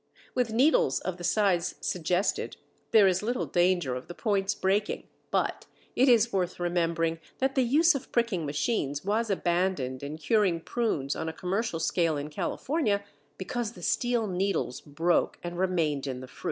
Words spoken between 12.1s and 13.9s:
in California because the